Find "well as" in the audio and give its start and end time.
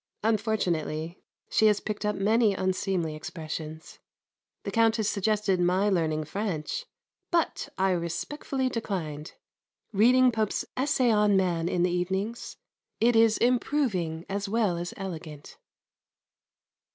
14.49-14.91